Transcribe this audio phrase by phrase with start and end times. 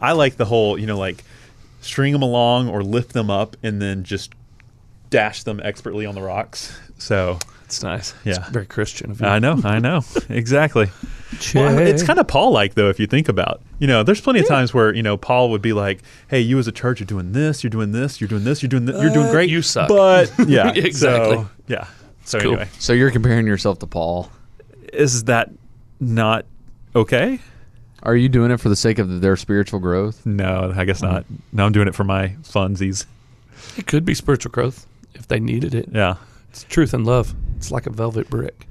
[0.00, 1.24] I like the whole, you know, like
[1.80, 4.32] string them along or lift them up and then just
[5.10, 6.78] dash them expertly on the rocks.
[6.98, 8.14] So It's nice.
[8.24, 8.36] Yeah.
[8.38, 9.26] It's very Christian of you.
[9.26, 10.86] I know, I know, exactly.
[11.54, 13.60] Well, I- it's kind of Paul like though, if you think about.
[13.78, 16.58] You know, there's plenty of times where you know Paul would be like, "Hey, you
[16.58, 19.00] as a church, you're doing this, you're doing this, you're doing this, you're doing this,
[19.00, 19.48] you're doing Uh, great.
[19.50, 21.36] you suck." But yeah, Exactly.
[21.36, 21.86] So, yeah.
[22.24, 22.52] So cool.
[22.54, 24.30] anyway, So you're comparing yourself to Paul.
[24.92, 25.50] is that
[26.00, 26.44] not
[26.96, 27.38] okay?
[28.02, 30.24] Are you doing it for the sake of their spiritual growth?
[30.24, 31.24] No, I guess not.
[31.52, 33.06] No, I'm doing it for my funsies.
[33.76, 35.88] It could be spiritual growth if they needed it.
[35.92, 36.16] Yeah.
[36.50, 37.34] It's truth and love.
[37.56, 38.66] It's like a velvet brick.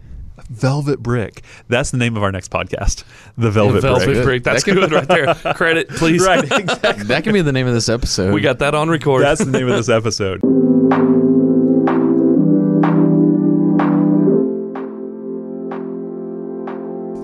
[0.49, 1.41] Velvet Brick.
[1.68, 3.04] That's the name of our next podcast.
[3.38, 4.23] The Velvet, velvet Brick.
[4.23, 4.44] brick.
[4.44, 5.34] That's That good right there.
[5.55, 6.23] Credit, please.
[6.26, 7.04] Right, exactly.
[7.05, 8.34] That can be the name of this episode.
[8.34, 9.23] We got that on record.
[9.23, 10.40] That's the name of this episode.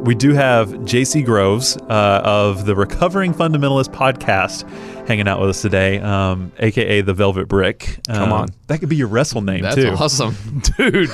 [0.04, 4.68] We do have JC Groves uh, of the Recovering Fundamentalist podcast
[5.08, 8.00] hanging out with us today, um, aka the Velvet Brick.
[8.08, 8.48] Come Um, on.
[8.68, 9.90] that could be your wrestle name That's too.
[9.92, 10.36] awesome.
[10.78, 11.10] Dude,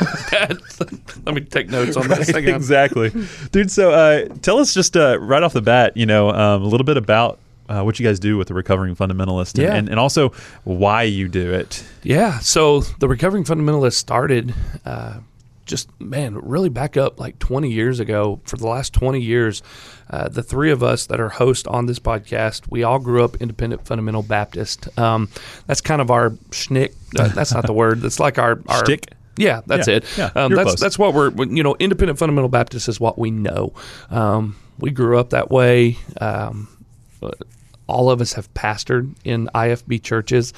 [1.26, 2.30] let me take notes on this.
[2.32, 3.12] Hang exactly,
[3.52, 3.70] dude.
[3.70, 6.86] So, uh, tell us just uh, right off the bat, you know, um, a little
[6.86, 7.38] bit about
[7.70, 9.76] uh, what you guys do with the Recovering Fundamentalist, and, Yeah.
[9.76, 10.30] and, and also
[10.64, 11.84] why you do it.
[12.02, 12.40] Yeah.
[12.40, 15.20] So the recovering fundamentalist started uh,
[15.70, 18.42] just, man, really back up like 20 years ago.
[18.44, 19.62] For the last 20 years,
[20.10, 23.38] uh, the three of us that are hosts on this podcast, we all grew up
[23.38, 24.90] independent fundamental Baptist.
[25.00, 25.30] Um,
[25.68, 26.94] that's kind of our schnick.
[27.18, 28.02] Uh, that's not the word.
[28.02, 29.14] That's like our, our Shtick?
[29.38, 30.06] Yeah, that's Yeah, it.
[30.18, 30.80] yeah, um, that's close.
[30.82, 33.74] that's what we're you know independent fundamental Baptist is what we know.
[34.10, 35.98] Um, we grew up that way.
[36.20, 36.68] Um,
[37.88, 40.54] all of us have pastored in IFB churches,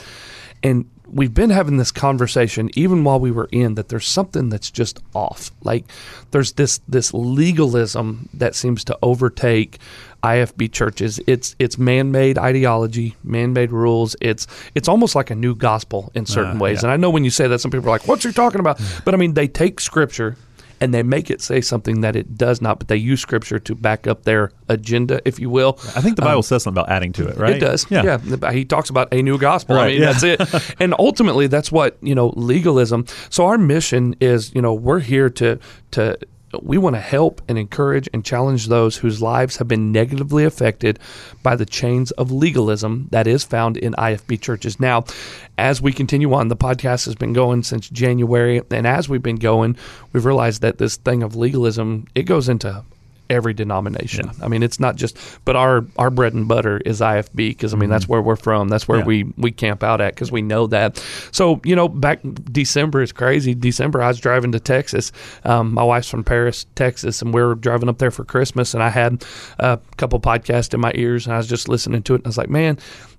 [0.63, 4.71] and we've been having this conversation even while we were in that there's something that's
[4.71, 5.51] just off.
[5.63, 5.85] Like
[6.31, 9.77] there's this this legalism that seems to overtake
[10.23, 11.19] IFB churches.
[11.27, 14.15] It's it's man-made ideology, man-made rules.
[14.21, 16.77] It's it's almost like a new gospel in certain Uh, ways.
[16.77, 16.85] yeah.
[16.89, 18.79] And I know when you say that, some people are like, "What's he talking about?"
[19.03, 20.37] But I mean, they take scripture
[20.81, 23.75] and they make it say something that it does not, but they use scripture to
[23.75, 25.77] back up their agenda, if you will.
[25.95, 27.55] I think the Bible Um, says something about adding to it, right?
[27.55, 27.85] It does.
[27.89, 28.19] Yeah.
[28.25, 28.51] Yeah.
[28.51, 29.77] He talks about a new gospel.
[29.77, 30.11] I mean, yeah.
[30.11, 30.75] that's it.
[30.79, 33.05] and ultimately, that's what, you know, legalism.
[33.29, 35.59] So our mission is, you know, we're here to,
[35.91, 36.17] to,
[36.61, 40.99] we want to help and encourage and challenge those whose lives have been negatively affected
[41.43, 44.79] by the chains of legalism that is found in IFB churches.
[44.79, 45.05] Now,
[45.57, 49.35] as we continue on, the podcast has been going since January, and as we've been
[49.37, 49.77] going,
[50.11, 52.83] we've realized that this thing of legalism it goes into
[53.31, 54.29] every denomination.
[54.41, 57.77] I mean, it's not just, but our our bread and butter is IFB because I
[57.77, 58.67] mean that's where we're from.
[58.67, 59.05] That's where Yeah.
[59.05, 61.03] we we camp out at because we know that.
[61.31, 62.19] So you know, back
[62.51, 63.55] December is crazy.
[63.55, 65.11] December, I was driving to Texas.
[65.45, 68.73] Um, my wife's from Paris, Texas, and we were driving up there for Christmas.
[68.73, 69.23] And I had
[69.59, 72.17] a couple podcasts in my ears, and I was just listening to it.
[72.17, 72.77] And I was like, man.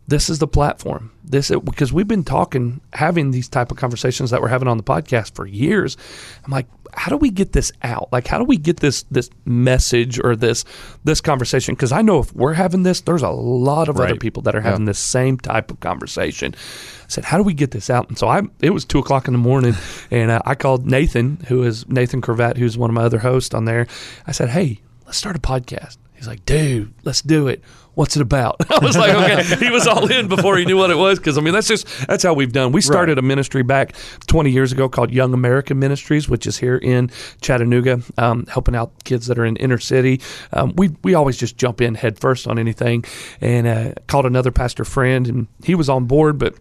[0.09, 1.13] This is the platform.
[1.25, 4.83] This because we've been talking, having these type of conversations that we're having on the
[4.83, 5.97] podcast for years.
[6.45, 8.09] I'm like, how do we get this out?
[8.13, 10.65] Like, how do we get this this message or this
[11.05, 11.75] this conversation?
[11.75, 14.61] Because I know if we're having this, there's a lot of other people that are
[14.61, 16.55] having this same type of conversation.
[16.55, 18.09] I said, how do we get this out?
[18.09, 19.75] And so I, it was two o'clock in the morning,
[20.11, 23.55] and uh, I called Nathan, who is Nathan Cravat, who's one of my other hosts
[23.55, 23.87] on there.
[24.27, 25.99] I said, hey, let's start a podcast.
[26.15, 27.63] He's like, dude, let's do it.
[27.95, 28.57] What's it about?
[28.71, 29.65] I was like, okay.
[29.65, 31.87] He was all in before he knew what it was because I mean that's just
[32.07, 32.73] that's how we've done.
[32.73, 33.95] We started a ministry back
[34.27, 37.11] 20 years ago called Young American Ministries, which is here in
[37.43, 40.21] Chattanooga, um, helping out kids that are in inner city.
[40.53, 43.05] Um, we we always just jump in head first on anything,
[43.41, 46.55] and uh, called another pastor friend, and he was on board, but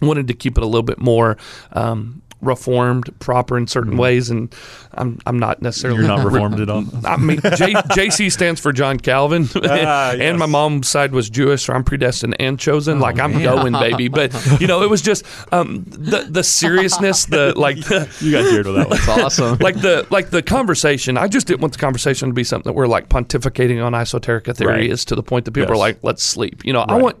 [0.00, 1.36] wanted to keep it a little bit more.
[1.72, 4.54] Um, reformed proper in certain ways and
[4.94, 6.06] I'm I'm not necessarily Mm-hmm.
[6.08, 6.84] You're not reformed at all.
[7.04, 10.38] I mean, J, JC stands for John Calvin, Ah, and yes.
[10.38, 13.00] my mom's side was Jewish, so I'm predestined and chosen.
[13.00, 14.08] like I'm going, baby.
[14.18, 18.50] But you know, it was just um, the the seriousness, the like, the, You got
[18.50, 18.98] geared with that one.
[18.98, 19.58] That's awesome.
[19.58, 21.16] like the like the conversation.
[21.16, 24.54] I just didn't want the conversation to be something that we're like pontificating on esoterica
[24.56, 24.90] theory Right.
[24.90, 25.76] is to the point that people Yes.
[25.76, 26.64] are like, let's sleep.
[26.64, 27.16] You know, I want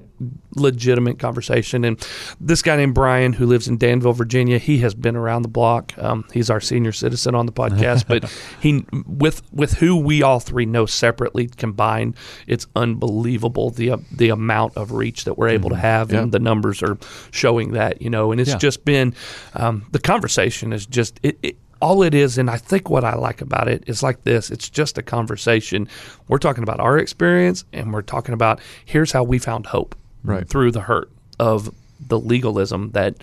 [0.54, 1.84] legitimate conversation.
[1.84, 1.98] And
[2.40, 5.96] this guy named Brian, who lives in Danville, Virginia, he has been around the block.
[5.98, 8.24] Um, he's our senior citizen on the podcast, but
[8.60, 12.16] he with with who we all three know separately combined,
[12.46, 16.38] it's unbelievable the uh, the amount of reach that we're able to have, and the
[16.38, 16.98] numbers are
[17.30, 18.02] showing that.
[18.02, 18.58] You know, and it's Yeah.
[18.58, 19.14] just been
[19.54, 23.14] um, the conversation is just it, it all it is, and I think what I
[23.14, 25.88] like about it is like this it's just a conversation.
[26.26, 29.94] We're talking about our experience, and we're talking about here's how we found hope
[30.24, 30.48] Right.
[30.48, 31.72] through the hurt of
[32.06, 33.16] the legalism that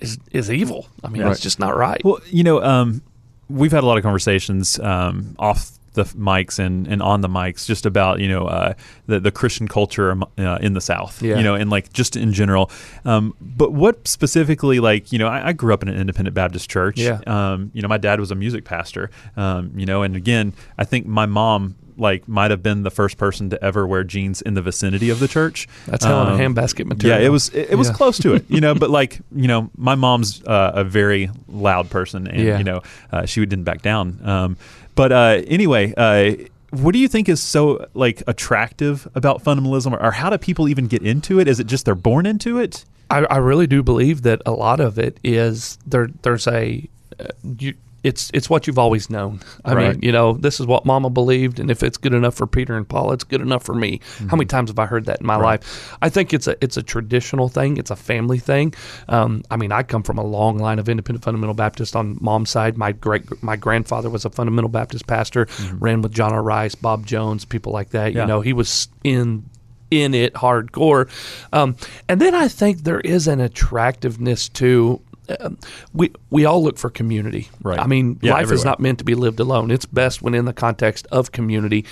[0.00, 0.88] is, is evil.
[1.04, 1.32] I mean, Right.
[1.32, 2.00] it's just not right.
[2.04, 3.02] Well, you know, um,
[3.48, 7.66] we've had a lot of conversations um, off the mics and, and on the mics
[7.66, 8.74] just about you know uh,
[9.06, 11.36] the the Christian culture um, uh, in the South, Yeah.
[11.36, 12.70] you know, and like just in general.
[13.04, 16.70] Um, but what specifically, like you know, I, I grew up in an independent Baptist
[16.70, 16.98] church.
[17.00, 17.18] Yeah.
[17.26, 19.10] Um, you know, my dad was a music pastor.
[19.36, 23.16] Um, you know, and again, I think my mom like might have been the first
[23.18, 25.68] person to ever wear jeans in the vicinity of the church.
[25.86, 27.20] That's hell in a Um, handbasket material.
[27.20, 27.94] yeah, it was it, it was Yeah.
[27.94, 28.74] close to it, you know.
[28.74, 32.58] But like you know, my mom's uh, a very loud person, and Yeah.
[32.58, 32.80] you know,
[33.12, 34.18] uh, she didn't back down.
[34.24, 34.56] Um,
[34.94, 36.32] but uh, anyway, uh,
[36.70, 40.68] what do you think is so like attractive about fundamentalism, or, or how do people
[40.68, 41.48] even get into it?
[41.48, 42.84] Is it just they're born into it?
[43.10, 46.08] I, I really do believe that a lot of it is there.
[46.22, 46.88] There's a
[47.18, 47.24] uh,
[47.58, 49.40] you, it's it's what you've always known.
[49.64, 49.92] I Right.
[49.92, 52.76] mean, you know, this is what Mama believed, and if it's good enough for Peter
[52.76, 54.00] and Paul, it's good enough for me.
[54.28, 55.42] How many times have I heard that in my Mm-hmm.
[55.42, 55.60] Right.
[55.62, 55.96] life?
[56.00, 57.76] I think it's a it's a traditional thing.
[57.76, 58.72] It's a family thing.
[59.08, 62.50] Um, I mean, I come from a long line of independent fundamental Baptist on mom's
[62.50, 62.76] side.
[62.78, 65.46] My great my grandfather was a fundamental Baptist pastor,
[65.78, 66.42] ran with John R.
[66.42, 68.08] Rice, Bob Jones, people like that.
[68.08, 68.16] Mm-hmm.
[68.16, 68.22] Yeah.
[68.22, 69.44] You know, he was in
[69.90, 71.08] in it hardcore.
[71.52, 71.76] Um,
[72.08, 75.00] and then I think there is an attractiveness to.
[75.38, 75.58] Um,
[75.92, 77.48] we we all look for community.
[77.62, 77.78] Right.
[77.78, 79.70] I mean, Yeah, life is not meant to be lived alone.
[79.70, 81.84] It's best when in the context of community.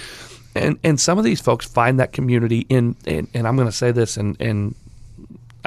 [0.55, 3.73] And and some of these folks find that community in and, and I'm going to
[3.73, 4.75] say this and and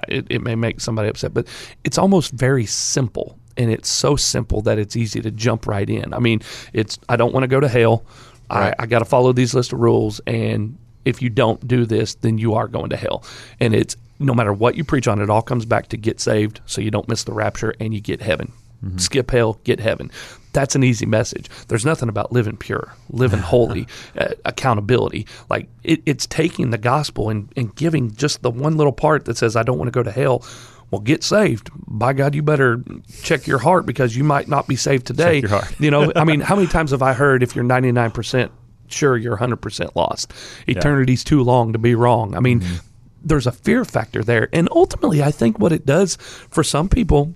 [0.08, 1.48] it, it may make somebody upset, but
[1.84, 3.38] it's almost very simple.
[3.58, 6.14] And it's so simple that it's easy to jump right in.
[6.14, 6.42] I mean,
[6.74, 8.04] it's I don't want to go to hell.
[8.50, 8.74] Right.
[8.80, 12.16] I, I got to follow these list of rules, and if you don't do this,
[12.16, 13.24] then you are going to hell.
[13.60, 16.62] And it's no matter what you preach on, it all comes back to get saved,
[16.66, 18.52] so you don't miss the rapture and you get heaven.
[18.98, 20.10] Skip hell, get heaven.
[20.54, 21.48] That's an easy message.
[21.68, 23.86] There's nothing about living pure, living holy,
[24.18, 25.28] uh, accountability.
[25.52, 29.38] Like it, it's taking the gospel and, and giving just the one little part that
[29.38, 30.44] says, I don't want to go to hell.
[30.90, 31.70] Well, get saved.
[31.88, 32.84] By God, you better
[33.22, 35.42] check your heart because you might not be saved today.
[35.42, 35.80] your heart.
[35.80, 38.50] You know, I mean, how many times have I heard if you're 99%
[38.88, 40.34] sure you're 100% lost?
[40.68, 42.36] Eternity's too long to be wrong.
[42.36, 42.88] I mean, Mm-hmm.
[43.24, 44.50] There's a fear factor there.
[44.54, 46.16] And ultimately, I think what it does
[46.50, 47.34] for some people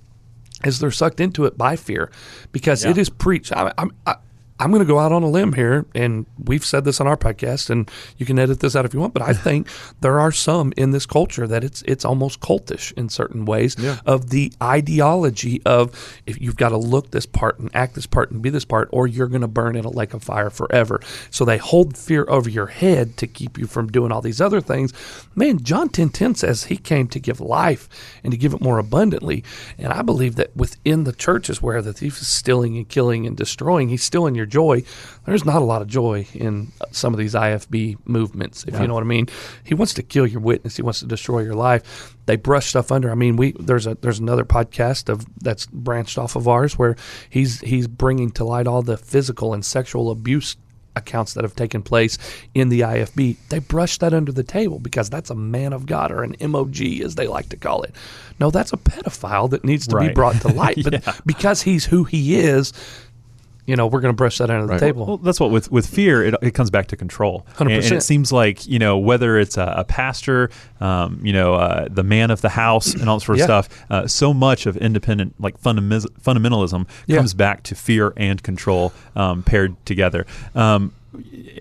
[0.64, 2.12] is they're sucked into it by fear
[2.52, 3.02] because it Yeah.
[3.02, 3.52] is preached.
[3.52, 4.16] I, I'm, I,
[4.58, 7.18] I'm going to go out on a limb here, and we've said this on our
[7.18, 9.14] podcast, and you can edit this out if you want.
[9.14, 9.68] But I think
[10.00, 14.00] there are some in this culture that it's it's almost cultish in certain ways Yeah.
[14.06, 15.92] of the ideology of
[16.26, 18.88] if you've got to look this part and act this part and be this part,
[18.94, 21.02] or you're going to burn in a lake of fire forever.
[21.32, 24.62] So they hold fear over your head to keep you from doing all these other
[24.62, 24.94] things.
[25.36, 27.90] Man, John 10:10 says he came to give life
[28.24, 29.44] and to give it more abundantly.
[29.78, 33.36] And I believe that within the churches where the thief is stealing and killing and
[33.36, 34.84] destroying, he's stealing your joy.
[35.26, 38.94] There's not a lot of joy in some of these IFB movements, if you know
[38.94, 39.28] what I mean.
[39.64, 40.76] He wants to kill your witness.
[40.76, 42.16] He wants to destroy your life.
[42.26, 43.12] They brush stuff under.
[43.12, 46.96] I mean, we there's a there's another podcast of that's branched off of ours where
[47.30, 50.56] he's he's bringing to light all the physical and sexual abuse
[50.98, 52.18] accounts that have taken place
[52.54, 56.10] in the IFB, they brush that under the table because that's a man of God
[56.10, 57.94] or an MOG, as they like to call it.
[58.40, 60.78] No, that's a pedophile that needs to be brought to light.
[60.84, 61.14] But Yeah.
[61.26, 62.72] because he's who he is,
[63.68, 64.80] you know, we're going to brush that under Right.
[64.80, 65.06] the table.
[65.06, 67.46] Well, that's what with with fear it, it comes back to control.
[67.60, 67.92] And, and 100%.
[67.98, 72.04] it seems like you know whether it's a, a pastor, um, you know, uh, the
[72.04, 73.46] man of the house, and all that sort of Yeah.
[73.46, 73.86] stuff.
[73.90, 77.18] Uh, so much of independent like fundamental fundamentalism Yeah.
[77.18, 80.26] comes back to fear and control um, paired together.
[80.54, 80.94] Um,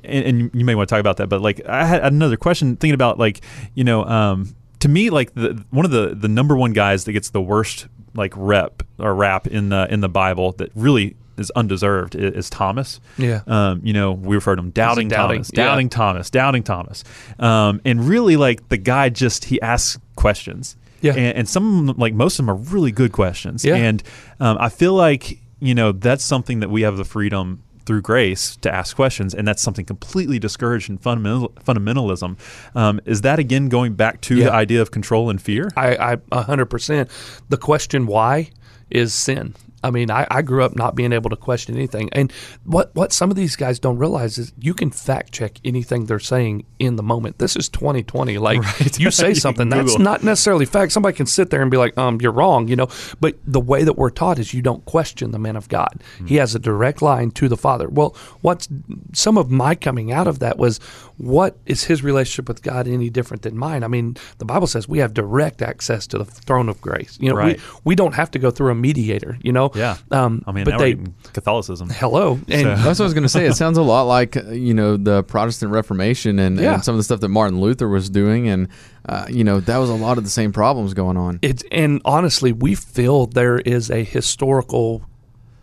[0.02, 2.76] and, and you may want to talk about that, but like I had another question
[2.76, 3.40] thinking about like
[3.74, 4.04] you know.
[4.04, 7.40] Um, to me, like the one of the the number one guys that gets the
[7.40, 12.34] worst like rep or rap in the in the Bible that really is undeserved is,
[12.34, 13.00] is Thomas.
[13.18, 13.42] Yeah.
[13.46, 15.64] Um, you know, we referred to him doubting, doubting, Thomas, yeah.
[15.64, 17.04] doubting Thomas, doubting Thomas.
[17.38, 20.76] Um, and really, like the guy just he asks questions.
[21.00, 21.12] Yeah.
[21.12, 23.64] And, and some of them, like most of them, are really good questions.
[23.64, 23.76] Yeah.
[23.76, 24.02] And
[24.40, 28.56] um, I feel like you know that's something that we have the freedom through grace
[28.56, 32.38] to ask questions, and that's something completely discouraged in fundamental, fundamentalism.
[32.74, 34.44] Um, is that again going back to Yeah.
[34.46, 35.68] the idea of control and fear?
[35.76, 37.10] I, I, a hundred percent.
[37.50, 38.50] The question why
[38.90, 39.54] is sin.
[39.84, 42.32] I mean, I, I grew up not being able to question anything, and
[42.64, 46.18] what what some of these guys don't realize is you can fact check anything they're
[46.18, 47.38] saying in the moment.
[47.38, 48.38] This is 2020.
[48.38, 48.98] Like Right.
[48.98, 50.04] you say something can that's Google.
[50.04, 50.92] not necessarily fact.
[50.92, 52.88] Somebody can sit there and be like, um, you're wrong, you know.
[53.20, 56.02] But the way that we're taught is you don't question the man of God.
[56.18, 56.26] Hmm.
[56.26, 57.88] He has a direct line to the Father.
[57.88, 58.68] Well, what's
[59.12, 60.78] some of my coming out of that was
[61.18, 63.84] what is his relationship with God any different than mine?
[63.84, 67.16] I mean, the Bible says we have direct access to the throne of grace.
[67.20, 67.56] You know, Right.
[67.58, 69.70] we, we don't have to go through a mediator, you know?
[69.74, 69.96] Yeah.
[70.10, 71.90] Um, I mean, but now they, we're Catholicism.
[71.90, 72.38] hello.
[72.48, 73.46] And So- That's what I was going to say.
[73.46, 76.74] It sounds a lot like uh, you know the Protestant Reformation and, Yeah.
[76.74, 78.68] and some of the stuff that Martin Luther was doing, and
[79.08, 81.38] uh, you know that was a lot of the same problems going on.
[81.42, 85.02] It's and honestly, we feel there is a historical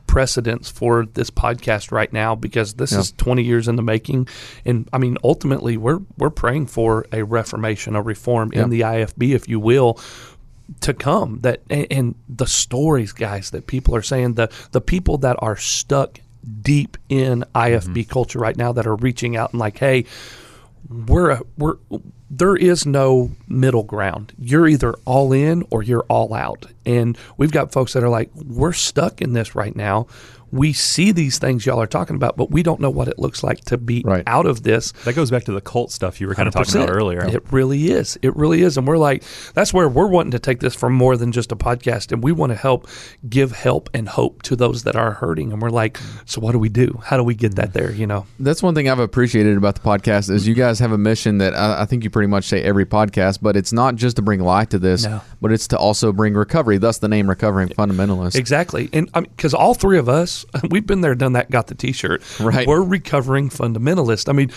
[0.07, 2.99] precedence for this podcast right now because this Yeah.
[2.99, 4.27] is 20 years in the making
[4.65, 8.63] and I mean ultimately we're we're praying for a reformation a reform Yeah.
[8.63, 9.97] in the IFB if you will
[10.79, 15.17] to come that and, and the stories guys that people are saying the the people
[15.17, 16.19] that are stuck
[16.61, 18.11] deep in IFB mm-hmm.
[18.11, 20.05] culture right now that are reaching out and like hey
[20.89, 21.75] we're a, we're
[22.33, 24.31] there is no middle ground.
[24.39, 26.65] You're either all in or you're all out.
[26.85, 30.07] And we've got folks that are like, we're stuck in this right now.
[30.53, 33.41] We see these things y'all are talking about, but we don't know what it looks
[33.41, 34.23] like to be Right.
[34.27, 34.91] out of this.
[35.05, 37.23] That goes back to the cult stuff you were kind of talking about earlier.
[37.25, 38.17] It really is.
[38.21, 38.75] It really is.
[38.75, 39.23] And we're like,
[39.53, 42.11] that's where we're wanting to take this from more than just a podcast.
[42.11, 42.89] And we want to help
[43.29, 45.53] give help and hope to those that are hurting.
[45.53, 46.99] And we're like, so what do we do?
[47.05, 47.89] How do we get that there?
[47.89, 48.25] You know?
[48.37, 51.53] That's one thing I've appreciated about the podcast is you guys have a mission that
[51.55, 54.39] I, I think you pretty much say every podcast, but it's not just to bring
[54.39, 55.21] light to this, No.
[55.41, 56.77] but it's to also bring recovery.
[56.77, 58.35] Thus the name Recovering Fundamentalist.
[58.35, 58.89] Exactly.
[58.93, 62.21] And because all three of us, we've been there, done that, got the t shirt.
[62.39, 62.67] Right.
[62.67, 64.29] We're recovering fundamentalists.
[64.29, 64.51] I mean,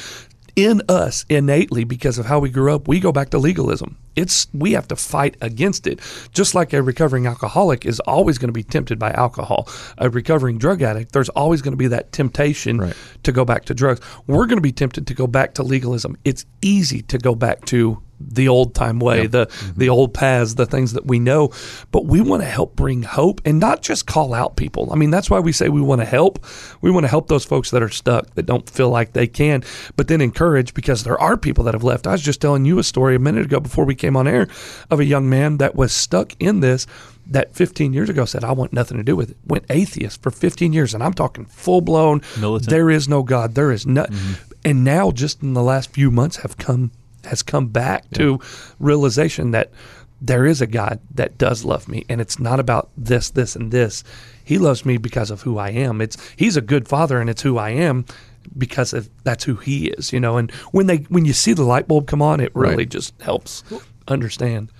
[0.56, 3.96] in us innately, because of how we grew up, we go back to legalism.
[4.14, 5.98] It's we have to fight against it.
[6.32, 9.68] Just like a recovering alcoholic is always going to be tempted by alcohol.
[9.98, 12.94] A recovering drug addict, there's always going to be that temptation Right.
[13.24, 14.00] to go back to drugs.
[14.28, 16.16] We're going to be tempted to go back to legalism.
[16.24, 19.78] It's easy to go back to the old time way, the mm-hmm.
[19.78, 21.52] the old paths, the things that we know.
[21.90, 24.92] But we want to help bring hope and not just call out people.
[24.92, 26.44] I mean, that's why we say we want to help.
[26.80, 29.64] We want to help those folks that are stuck, that don't feel like they can,
[29.96, 32.06] but then encourage because there are people that have left.
[32.06, 34.48] I was just telling you a story a minute ago before we came on air
[34.90, 36.86] of a young man that was stuck in this
[37.26, 39.36] that 15 years ago said, I want nothing to do with it.
[39.46, 40.94] Went atheist for 15 years.
[40.94, 42.70] And I'm talking full blown, Militant.
[42.70, 43.54] there is no God.
[43.54, 44.04] There is no.
[44.04, 44.52] Mm-hmm.
[44.64, 46.90] And now, just in the last few months, have come
[47.26, 48.40] has come back to
[48.78, 49.70] realization that
[50.20, 53.70] there is a God that does love me, and it's not about this, this, and
[53.72, 54.02] this.
[54.44, 56.00] He loves me because of who I am.
[56.00, 58.04] It's He's a good Father, and it's who I am
[58.56, 60.12] because of, that's who He is.
[60.12, 62.76] You know, and when they when you see the light bulb come on, it really
[62.76, 62.88] Right.
[62.88, 63.64] just helps
[64.08, 64.70] understand.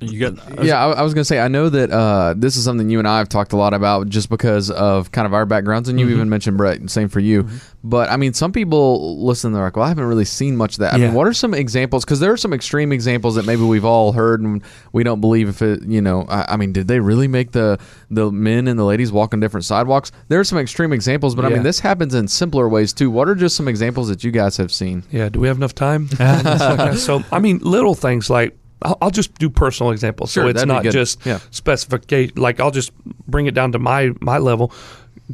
[0.00, 2.64] You got yeah, I, I was going to say, I know that uh, this is
[2.64, 5.44] something you and I have talked a lot about just because of kind of our
[5.44, 5.88] backgrounds.
[5.88, 6.14] And you Mm-hmm.
[6.14, 7.48] even mentioned, Brett, and same for you.
[7.82, 10.78] But I mean, some people listen, they're like, well, I haven't really seen much of
[10.80, 10.94] that.
[10.94, 12.04] I mean, what are some examples?
[12.04, 14.62] Because there are some extreme examples that maybe we've all heard and
[14.92, 17.78] we don't believe if it, you know, I, I mean, did they really make the,
[18.10, 20.12] the men and the ladies walk on different sidewalks?
[20.28, 23.10] There are some extreme examples, but I mean, this happens in simpler ways too.
[23.10, 25.02] What are just some examples that you guys have seen?
[25.10, 25.28] Yeah.
[25.28, 26.08] Do we have enough time?
[26.96, 28.56] so I mean, little things like.
[28.82, 31.38] I'll, I'll just do personal examples, Sure, so it's not just Yeah.
[31.50, 32.34] specification.
[32.36, 32.92] Like I'll just
[33.26, 34.72] bring it down to my my level.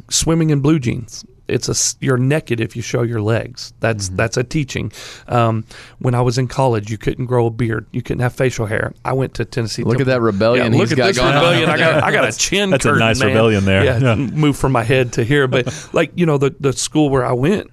[0.09, 1.23] Swimming in blue jeans.
[1.47, 3.71] It's a s- you're naked if you show your legs.
[3.79, 4.15] That's Mm-hmm.
[4.15, 4.91] that's a teaching.
[5.27, 5.63] Um,
[5.99, 7.85] when I was in college, you couldn't grow a beard.
[7.91, 8.93] You couldn't have facial hair.
[9.05, 9.83] I went to Tennessee.
[9.83, 11.43] Look at that rebellion Yeah, he's look at got this going on.
[11.43, 11.69] rebellion.
[11.69, 12.71] I got I got a chin.
[12.71, 13.27] That's a nice man.
[13.29, 13.85] rebellion there.
[13.85, 14.15] Yeah, Yeah.
[14.15, 15.47] move from my head to here.
[15.47, 17.69] But like you know, the the school where I went,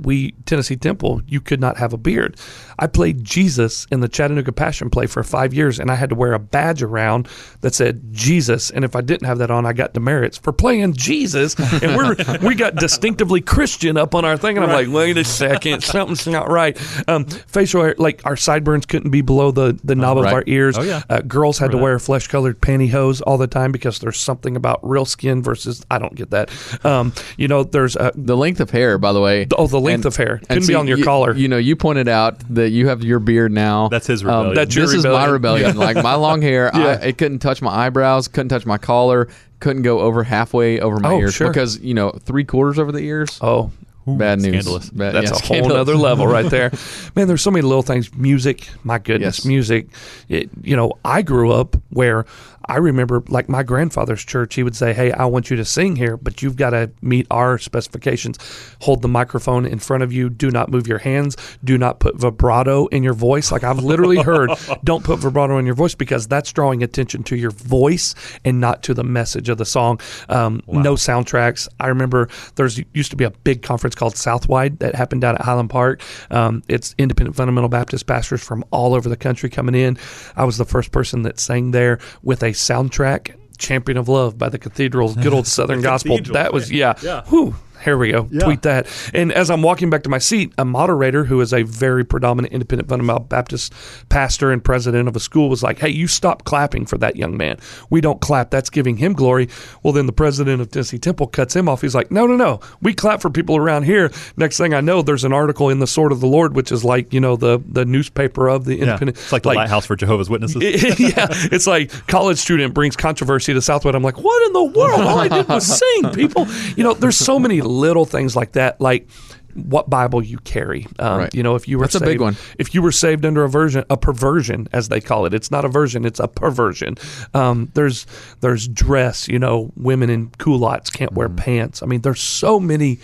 [0.00, 2.36] we Tennessee Temple, you could not have a beard.
[2.78, 6.14] I played Jesus in the Chattanooga Passion Play for five years, and I had to
[6.14, 7.28] wear a badge around
[7.62, 8.70] that said Jesus.
[8.70, 11.54] And if I didn't have that on, I got demerits for playing Jesus.
[11.82, 15.24] And we're we got distinctively Christian up on our thing, and I'm like, wait a
[15.24, 16.76] second, something's not right.
[17.08, 20.34] Um, facial hair, like our sideburns couldn't be below the the knob of right.
[20.34, 20.76] our ears.
[20.78, 21.02] Oh, yeah.
[21.08, 21.82] Uh, girls had to Remember that.
[21.84, 25.98] wear flesh colored pantyhose all the time because there's something about real skin versus I
[25.98, 26.50] don't get that.
[26.84, 29.46] Um, you know, there's uh, The length of hair, by the way.
[29.56, 31.34] oh the length And- of hair couldn't be on your you, collar.
[31.34, 33.88] You know, you pointed out that you have your beard now.
[33.88, 34.54] That's his Um, rebellion.
[34.54, 35.68] That's your this is my rebellion.
[35.68, 35.76] rebellion.
[35.96, 39.28] like my long hair, I, it couldn't touch my eyebrows, couldn't touch my collar,
[39.60, 41.48] couldn't go over halfway over my Oh, ears sure.
[41.48, 43.38] because you know three quarters over the ears.
[43.40, 43.70] oh,
[44.06, 44.52] bad news.
[44.64, 44.90] scandalous.
[44.90, 45.74] Bad- that's yeah, a whole scandalous.
[45.76, 46.70] nother level right there.
[47.16, 48.14] Man, there's so many little things.
[48.14, 49.44] Music, my goodness, Yes.
[49.46, 49.86] music.
[50.28, 52.24] It, you know, I grew up where
[52.68, 55.96] I remember, like my grandfather's church, he would say, "Hey, I want you to sing
[55.96, 58.38] here, but you've got to meet our specifications.
[58.82, 60.28] Hold the microphone in front of you.
[60.28, 61.36] Do not move your hands.
[61.62, 63.52] Do not put vibrato in your voice.
[63.52, 64.50] Like I've literally heard,
[64.84, 68.82] don't put vibrato in your voice because that's drawing attention to your voice and not
[68.84, 70.00] to the message of the song.
[70.28, 71.68] Um, No soundtracks.
[71.80, 75.42] I remember there's used to be a big conference called Southwide that happened down at
[75.42, 76.02] Highland Park.
[76.30, 79.98] Um, it's independent fundamental Baptist pastors from all over the country coming in.
[80.36, 83.34] I was the first person that sang there with a soundtrack.
[83.58, 86.18] Champion of Love by the Cathedrals, good old Southern Gospel.
[86.18, 86.92] Cathedral, That was yeah.
[87.02, 87.22] yeah.
[87.28, 87.54] Whew,
[87.86, 88.28] Here we go.
[88.32, 88.40] Yeah.
[88.40, 88.88] Tweet that.
[89.14, 92.52] And as I'm walking back to my seat, a moderator who is a very predominant
[92.52, 93.72] independent fundamental Baptist
[94.08, 97.36] pastor and president of a school was like, "Hey, you stop clapping for that young
[97.36, 97.58] man.
[97.88, 98.50] We don't clap.
[98.50, 99.48] That's giving him glory."
[99.84, 101.80] Well, then the president of Tennessee Temple cuts him off.
[101.80, 102.58] He's like, "No, no, no.
[102.82, 105.86] We clap for people around here." Next thing I know, there's an article in the
[105.86, 108.82] Sword of the Lord, which is like you know the the newspaper of the Yeah.
[108.82, 109.18] independent.
[109.18, 110.60] It's like the lighthouse for Jehovah's Witnesses.
[110.98, 113.94] yeah, it's like college student brings controversy to Southwide.
[113.94, 115.00] I'm like, what in the world?
[115.02, 116.48] All I did was sing, people.
[116.76, 119.08] You know, there's so many little things like that, like
[119.54, 120.86] what Bible you carry.
[120.98, 121.34] Um, Right.
[121.34, 122.36] You know, if you were That's a big one.
[122.58, 125.64] If you were saved under a version, a perversion, as they call it, it's not
[125.64, 126.96] a version, it's a perversion.
[127.32, 128.06] Um, there's
[128.40, 129.28] there's dress.
[129.28, 131.36] You know, women in culottes can't wear Mm-hmm.
[131.38, 131.82] pants.
[131.82, 132.98] I mean, there's so many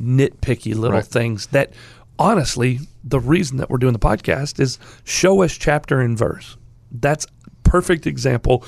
[0.00, 1.04] nitpicky little Right.
[1.06, 1.72] things that
[2.18, 6.56] honestly the reason that we're doing the podcast is show us chapter and verse
[6.90, 7.26] that's
[7.64, 8.64] perfect example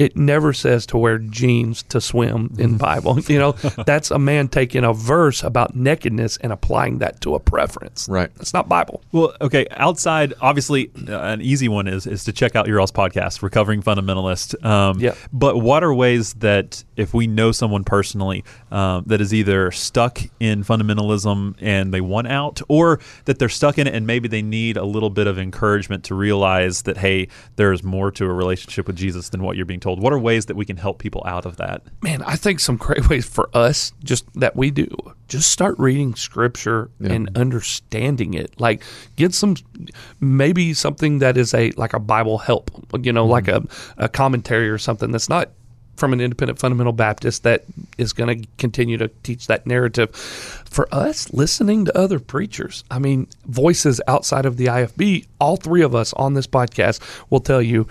[0.00, 3.52] it never says to wear jeans to swim in bible you know
[3.86, 8.30] that's a man taking a verse about nakedness and applying that to a preference Right.
[8.40, 9.66] it's not bible Well, okay.
[9.72, 13.82] Outside, obviously, uh, an easy one is is to check out your all's podcast, Recovering
[13.82, 14.62] Fundamentalist.
[14.64, 15.14] Um, Yeah.
[15.32, 20.20] But what are ways that if we know someone personally um, that is either stuck
[20.38, 24.42] in fundamentalism and they want out, or that they're stuck in it and maybe they
[24.42, 28.86] need a little bit of encouragement to realize that hey, there's more to a relationship
[28.86, 30.02] with Jesus than what you're being told.
[30.02, 31.82] What are ways that we can help people out of that?
[32.02, 34.86] man i think some great ways for us just that we do
[35.28, 38.82] just start reading scripture and understanding it like
[39.16, 39.56] get some
[40.18, 43.62] maybe something that is a like a bible help you know like a,
[43.96, 45.50] a commentary or something that's not
[46.00, 47.64] from an independent fundamental baptist that
[47.98, 50.16] is going to continue to teach that narrative.
[50.16, 55.82] For us listening to other preachers i mean voices outside of the ifb all three
[55.82, 57.86] of us on this podcast will tell you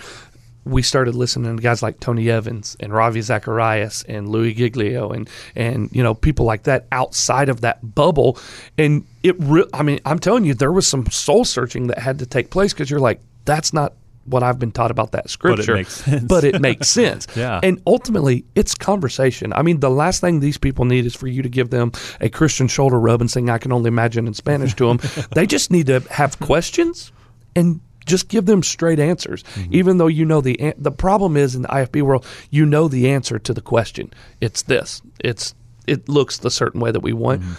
[0.66, 5.30] we started listening to guys like Tony Evans and Ravi Zacharias and Louie Giglio and
[5.56, 8.38] and you know people like that outside of that bubble.
[8.78, 12.20] And it re- I mean I'm telling you there was some soul searching that had
[12.20, 13.94] to take place because you're like that's not
[14.30, 16.24] what I've been taught about that scripture makes sense.
[16.24, 17.60] but it makes sense Yeah.
[17.64, 21.42] and ultimately it's conversation I mean the last thing these people need is for you
[21.42, 24.74] to give them a Christian shoulder rub and sing I can only imagine in Spanish
[24.76, 25.00] to them
[25.32, 27.12] they just need to have questions
[27.56, 29.72] and just give them straight answers, mm-hmm.
[29.74, 32.88] even though you know the an- the problem is in the IFB world, you know
[32.88, 34.12] the answer to the question.
[34.42, 35.04] It's this.
[35.20, 35.54] It's
[35.86, 37.42] it looks the certain way that we want.
[37.42, 37.54] Mm-hmm.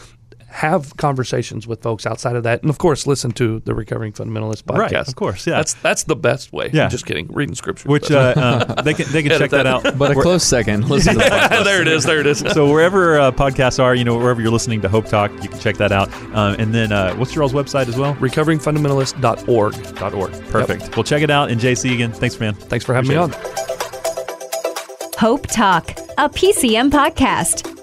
[0.51, 4.65] Have conversations with folks outside of that, and of course, listen to the Recovering Fundamentalist
[4.65, 4.79] podcast.
[4.79, 5.57] Right, of course, yeah.
[5.57, 6.71] that's that's the best way.
[6.73, 6.89] Yeah.
[6.89, 7.29] just kidding.
[7.29, 9.67] Reading scripture, Which uh, um, they can they can check that, that.
[9.67, 9.97] out.
[9.99, 10.89] But a close second.
[10.89, 11.65] Listen to the podcast.
[11.65, 12.05] there it is.
[12.05, 12.41] There it is.
[12.41, 15.59] so wherever uh, podcasts are, you know, wherever you're listening to Hope Talk, you can
[15.61, 16.13] check that out.
[16.35, 18.15] Um, and then, uh, what's your all's website as well?
[18.17, 19.95] RecoveringFundamentalist.org.
[19.97, 20.33] Dot org.
[20.49, 20.97] Perfect.
[20.97, 21.51] Well, check it out.
[21.51, 22.55] And JC again, thanks, man.
[22.55, 23.31] Thanks for having me on.
[23.33, 23.71] Appreciate
[25.21, 27.80] Hope Talk, a PCM podcast.